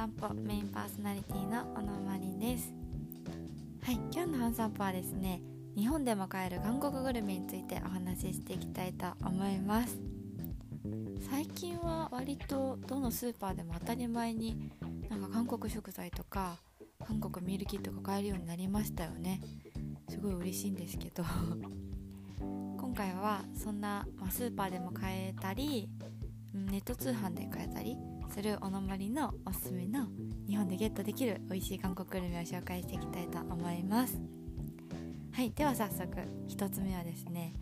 [0.00, 2.72] 散歩メインパーソナリティの小野まりです。
[3.82, 5.42] はい今日の半散歩はですね
[5.76, 9.98] 日本でも買える韓国グルメについてお話ししていきたいと思います。
[11.30, 14.70] 最近は割とどのスーパーでも当たり前に
[15.10, 16.56] なんか韓国食材とか
[17.06, 19.42] 韓国ミールキットが買えるようになりましたよね。
[20.08, 21.24] すごい嬉しいんですけど。
[22.40, 25.90] 今回はそんな、まあ、スーパーでも買えたり
[26.54, 27.98] ネット通販で買えたり
[28.30, 30.06] するおのまりのおすすめの
[30.46, 34.20] 日本でゲットできる美味しい韓国グルメを紹介していきたいと思います。
[35.32, 36.06] はいでは早速
[36.48, 37.54] 1つ目はですね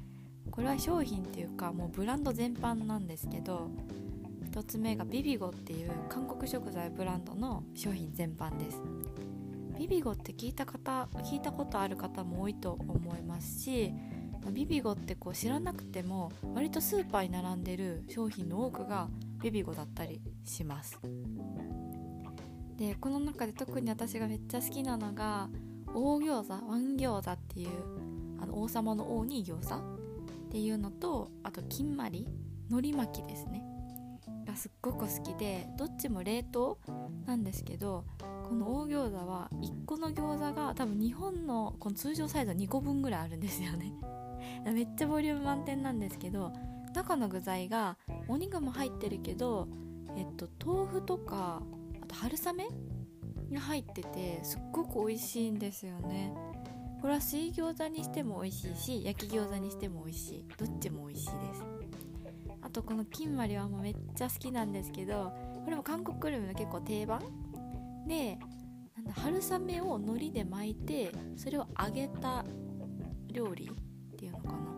[0.51, 3.71] これは商品っていうかもうブランド全般なんですけど
[4.51, 8.83] 1つ目がビビゴっていう韓国食材ブランドの商品全般です。
[9.79, 13.95] ビビゴって聞いた方聞いたことある方も多いと思いますし
[14.51, 19.09] ビビゴってこう知らなくても割とスーパーに並んでる商品の多くが
[19.43, 20.99] ビビゴだったりします。
[22.77, 25.49] でこの中で特に私がめっちゃ好きなのが
[25.95, 27.69] 大餃子ワン餃子っていう
[28.41, 32.27] あの王様の王に餃子っていうのとあと金まり
[32.71, 33.65] 海苔巻きですね。
[34.49, 36.79] がすっごく好きでどっちも冷凍
[37.27, 43.93] なんですけどこの大餃子は1個の餃子が多分日本のこの通常サイズの2個分ぐらいあるんですよね。
[44.73, 46.53] めっちゃボリューム満点なんですけど
[46.99, 47.97] 中の具材が
[48.27, 49.69] お肉も入ってるけど、
[50.17, 51.63] えっと、豆腐とか
[52.03, 52.67] あと春雨
[53.53, 56.33] が入っててすっごく美味しいんですよね。
[57.01, 60.45] これは水餃子にしても美味しいし焼き餃子にしても美味しい。
[60.57, 61.65] どっちも美味しいです。
[62.61, 65.33] あとこの金まりはもうめっちゃ好きなんですけど
[65.65, 67.23] これも韓国グルメの結構定番。
[68.09, 68.41] で
[68.97, 72.45] なんだ春雨を海苔で巻いてそれを揚げた
[73.29, 74.78] 料理っていうのかな。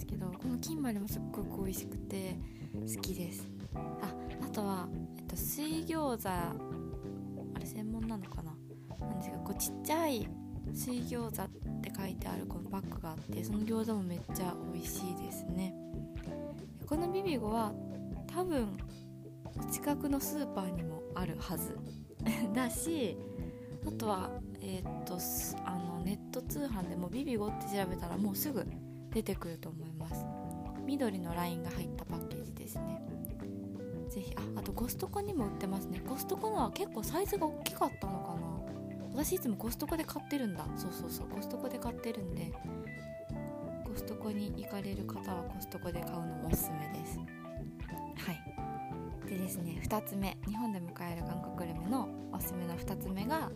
[0.00, 2.36] すけどこの金まりもすっごく美味しくて
[2.74, 3.46] 好きです。
[3.74, 6.54] ああとは、えっと、水餃子あ
[7.58, 8.54] れ専門なのかな？
[9.06, 10.26] なんですがこうちっちゃい
[10.72, 11.48] 水餃子っ
[11.82, 15.74] て書いてあるこのバッグがあってその餃子もめっちゃ美味しいですね。
[16.86, 17.72] このビビゴは
[18.26, 18.68] 多分
[19.70, 21.76] 近くのスーパーにもあるはず。
[22.54, 23.16] だし
[23.86, 25.18] あとはえー、っと
[25.64, 28.66] あのネット通販でもビビゴって調べたらもうすぐ
[29.12, 30.24] 出てくると思います。
[30.86, 33.00] 緑のラインが入ったパッケージですね。
[34.08, 36.00] ぜひああとコストコにも売ってますね。
[36.00, 38.40] コストコのは結構サイズが大きかったのかな。
[39.12, 40.64] 私いつもコストコで買ってるんだ。
[40.76, 41.28] そうそうそう。
[41.28, 42.52] コストコで買ってるんで
[43.84, 47.18] コストコに行かれる方はコストコで買うのもおすすめです。
[47.18, 47.24] は
[48.32, 49.28] い。
[49.28, 50.36] でですね2つ目。
[50.48, 53.50] 日本で迎える韓国グルメのおすすめの2つ目が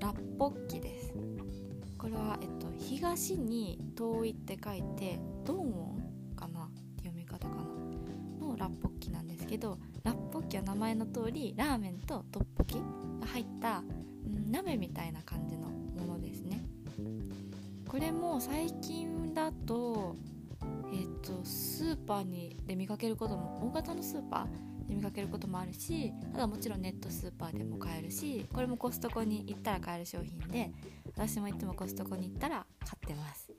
[0.00, 1.12] ラッポッキです。
[1.98, 5.64] これは、えっと、東に遠いって書いてドンウォ
[6.32, 7.62] ンかなって読み方かな
[8.46, 12.74] のラッポッキなんですけどラッポッキは名前の通りラーメンとトッポキ
[13.20, 13.82] が入った、
[14.26, 16.62] うん、鍋みたいな感じのものですね
[17.88, 20.16] これも最近だと
[20.92, 30.70] えっとスーパーにで見かけることも大型のスーパーで見かけることもあるしあとはもちろんネットスーパーでも買えるしこれもコストコに行ったら買える商品で
[31.16, 33.50] 私もいつもコストコに行ったら買ってます。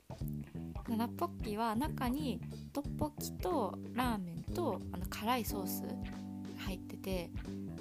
[0.90, 2.40] ラッポッキは中に
[2.72, 5.84] トッポッキとラーメンとあの辛いソース
[6.60, 7.32] 入ってて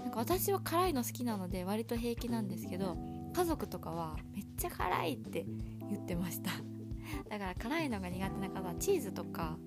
[0.00, 2.96] なんか私は辛いの好きなので割と平気なんですけど
[3.34, 5.44] 家族とかはめっちゃ辛いって
[5.88, 6.50] 言ってました。
[7.28, 9.58] だから辛いのが苦手な方はチーズとか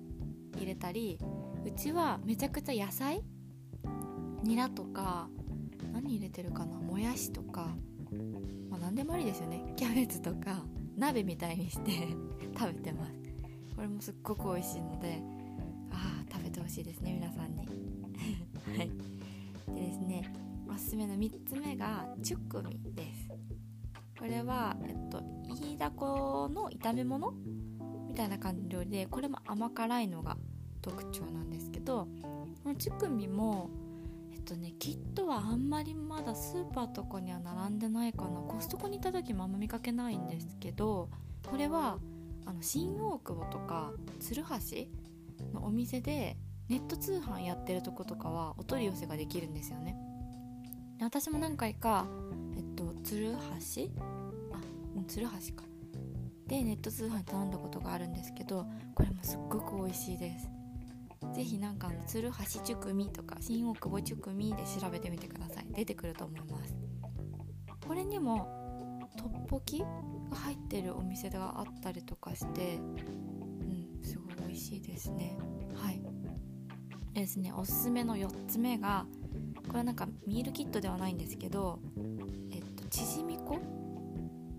[0.56, 1.18] 入れたり
[1.64, 3.22] うちはめちゃくちゃ野菜
[4.42, 5.28] ニラとか
[5.92, 7.68] 何入れてるかなもやしとか、
[8.90, 9.72] 何でもありですよね。
[9.76, 10.64] キャベツとか
[10.98, 11.92] 鍋みたいにして
[12.58, 13.12] 食べてます。
[13.76, 15.22] これもすっごく美味しいので
[15.92, 17.68] ああ食べてほしいですね皆さんに。
[18.66, 18.90] はい。
[19.72, 20.32] でですね
[20.68, 23.28] おすすめの3つ目がチュクミです。
[24.18, 25.22] これはえっと
[25.62, 27.32] イイダコの炒め物？
[28.08, 30.36] みたいな感じの料理でこれも甘辛いのが
[30.82, 32.08] 特徴なんですけど
[32.64, 33.70] このチュクミも
[34.50, 38.40] とねキットはあんまりまだスーパーとかには並んでないかな。
[38.40, 41.08] コストコに行った時もあんま見かけないんですけど
[41.48, 41.98] これは
[42.46, 44.48] あの新大久保とか鶴橋
[45.54, 46.36] のお店で
[46.68, 49.96] ネット通販やってるとことかはお取り寄せができるんですよね。
[51.00, 52.06] 私も何回か
[52.56, 53.36] えっと鶴橋？
[54.52, 54.60] あ
[55.08, 55.64] 鶴橋か。
[56.46, 60.48] でネット通販頼んだことがあるんですけどこれもすっごく美味しいです。
[61.40, 65.66] ぜひなんかあの鶴橋チュクミとか新大久保チュクミで調べてみてください。
[65.72, 66.76] 出てくると思います。
[67.88, 69.86] これにもトッポキが
[70.32, 75.38] 入ってるお店があったりとかしてうんすごい美味しいですね。
[75.74, 76.02] はい。
[77.14, 79.06] ですねおすすめの4つ目が
[79.66, 81.80] これはなんかミールキットではないんですけど
[82.52, 83.58] えっと縮み子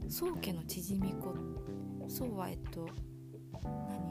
[0.10, 1.36] 宗家の縮み子
[2.10, 2.88] そうはえっと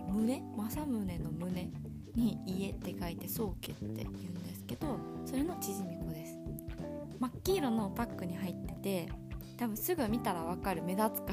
[0.06, 0.12] 何？
[0.12, 0.42] 胸？
[0.56, 1.72] 政宗の胸。
[2.14, 6.38] に家って書いて宗家って言うんですけどそれの縮み子です。
[7.18, 9.08] 真っ黄色のパックに入ってて
[9.58, 11.32] 多分すぐ見たら分かる目立つか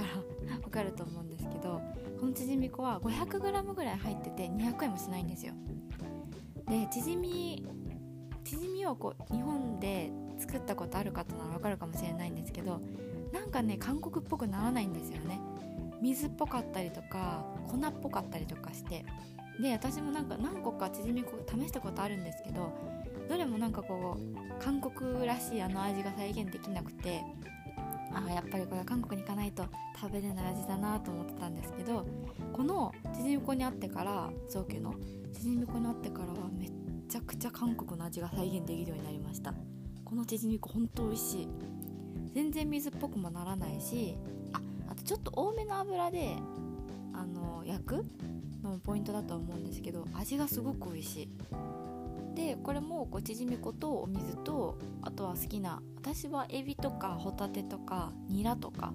[0.50, 1.82] ら 分かると思うんですけど
[2.20, 5.54] この縮み粉は 500g ぐらい入ってて200円もしないんですよ。
[6.68, 7.66] で縮み
[8.44, 12.82] 縮みをこう日本で作ったことある方なら分かるかもしれないんですけど
[13.32, 15.40] なんかね韓国っぽくならないんですよね。
[16.02, 19.06] 水っぽかったりとか粉っぽかったりとかして
[19.62, 22.72] で私もなんか何個か縮み粉試したことあるんですけど
[23.28, 27.22] どれもなんかこう韓国らしいあの味が再現できなくて
[28.14, 29.66] ああやっぱりこれは韓国に行かないと
[30.00, 32.06] 食べれない味だなと思ってたんですけど
[32.54, 34.94] この縮み粉にあってから宗家の
[35.34, 36.72] 縮み粉にあってからはめっ
[37.10, 39.54] ちゃくちゃ韓国の味が再現できるようになりました。
[40.04, 41.48] この縮み粉ほんと美味しい。
[42.34, 44.16] 全然水っぽくもならないし
[44.54, 44.62] あ
[44.92, 46.36] あとちょっと多めの油で
[48.88, 51.30] ポイントだと思うんですけど味がすごく美味しい。
[52.34, 58.94] でこれもこう縮み粉とお水とあとは好きな私はエビとかホタテとかニラとか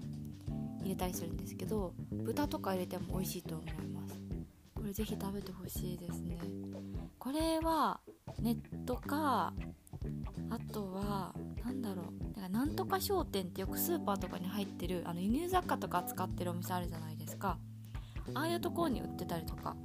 [0.80, 4.18] 入れたりするんですけど豚とか入れても美味しいと思います。
[4.74, 6.38] これぜひ食べてほしいですね。
[7.18, 8.00] これは
[8.40, 9.52] ネットか
[10.48, 11.34] あとは
[11.64, 17.58] 何だろうだからなんとか商店ってよくスーパーとかに入ってるあの輸入雑貨とか扱ってるお店あるじゃないですか。
[18.34, 19.76] ああいうところに売ってたりとか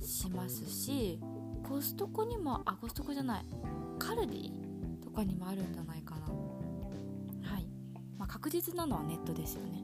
[0.00, 1.20] しますし
[1.68, 3.44] コストコにもあコストコじゃない。
[3.98, 4.50] カルディ
[5.02, 6.26] とかにもあるんじゃないかな。
[6.26, 7.66] はい、
[8.18, 9.82] まあ、確実なのはネットですよね。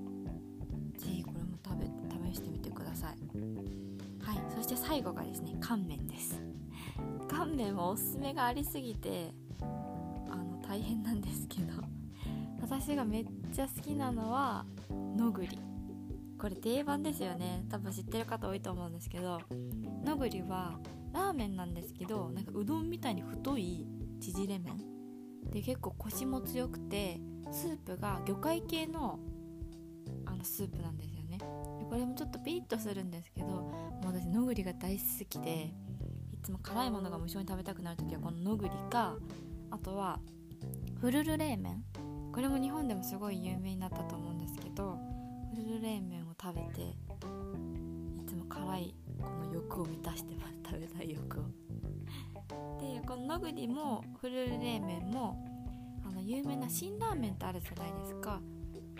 [0.98, 1.86] 是非これも食べ
[2.32, 3.16] 試してみてください。
[4.22, 4.54] はい。
[4.54, 6.42] そして最後がですね乾麺です。
[7.28, 11.80] 乾麺はおすすめがありすぎてあの大変なんですけど。
[12.60, 14.64] 私がめっちゃ好きなのは
[15.16, 15.58] のぐり
[16.40, 17.64] これ定番ですよね。
[17.68, 19.40] 多分知ってる方多いと思うんですけど
[20.04, 20.78] のぐりは
[21.12, 23.86] ラーメンなんですけどなんかうどんみたいに太い
[24.20, 24.78] 縮れ麺。
[25.50, 27.20] で結構コシも強くて
[27.50, 29.18] スープが魚介系の
[30.24, 31.38] あのスープなんですよね。
[31.38, 35.74] でこれもちょっとピリッとするんですけどもう私のぐりが大好きで
[36.32, 39.16] いつも辛いものが無性に食べたくなる時はこののぐりか
[39.70, 40.20] あとは
[41.00, 41.84] フルル冷麺。
[42.32, 44.96] これも日本でもすごい有名になったと思うんですけど
[45.50, 51.42] フルル冷麺食べていつも辛いこの欲を満たしてます食べたい欲を。
[52.80, 55.44] でこの野栗もフルー冷麺も
[56.08, 58.40] あの有名な辛ラーメンってあるじゃないですか。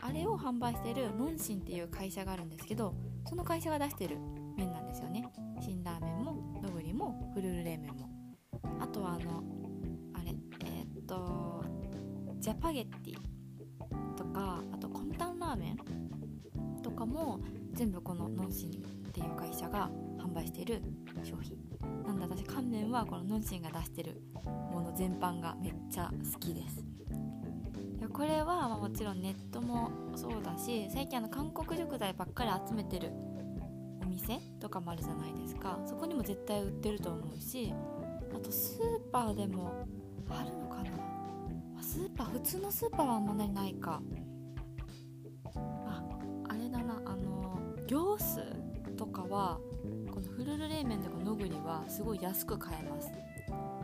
[0.02, 2.94] あれを販売してるノンシンっていう会社があるんですけど
[3.28, 4.16] その会社が出してる
[4.56, 5.24] 麺なんですよね。
[5.60, 8.10] 辛ラーメンも野栗もフルー冷麺も。
[8.80, 9.42] あとはあの
[10.14, 10.34] あれ
[10.66, 11.64] えー、っと
[12.38, 13.18] ジャパゲッティ
[14.16, 15.76] とかあとコンタンラーメン
[17.00, 17.40] かも
[17.72, 18.72] 全部このノンシンっ
[19.10, 20.82] ていう会社が販売している
[21.24, 21.56] 商品
[22.06, 26.84] なんで私乾麺はこのノンシンが出してるもの全般がめっちゃ好きです。
[28.12, 33.12] これはもちろんネットもそうだし最近あの韓国食材ばっかり集めてる
[34.02, 35.78] お店とかもあるじゃないですか。
[35.86, 37.72] そこにも絶対売ってると思うし
[38.34, 39.86] あとスーパーでも
[40.28, 40.90] あるのかな。
[41.82, 44.02] スーパー普通のスーパーはあんまりないか。
[47.90, 48.40] 行数
[48.96, 49.58] とかは
[50.14, 53.10] このフルル冷麺とかのぐりはすごい安く買えます。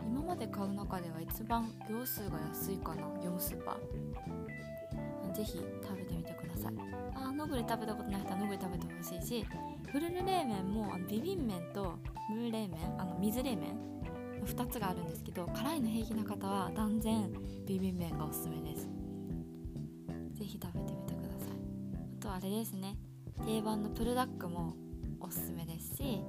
[0.05, 3.77] 今まで買う中では一番行数が安いかな4スーパ。
[5.27, 6.73] ーぜひ食べてみてください。
[7.15, 9.45] あのぐり食べたことない人はのぐり食べてほしいし
[9.91, 11.99] フルル冷麺もあのビビン麺と
[12.29, 13.77] ムー冷麺あの水冷麺
[14.45, 17.29] 2つがあるんですけど辛いの平気な方は断然
[17.65, 18.87] ビビン麺がおすすめです。
[20.33, 21.57] ぜひ食べてみてください。
[22.19, 22.95] あとあれですね。
[23.45, 24.75] 定番のプルダックも
[25.19, 26.21] おすすめですし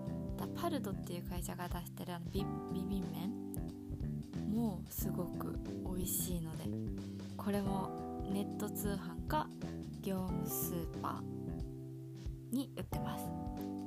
[0.61, 5.59] パルドっていう会社が出してるあのビビビン麺もすごく
[5.97, 6.65] 美味しいので
[7.37, 9.49] これもネット通販か
[10.03, 13.25] 業務スーパーに売ってます。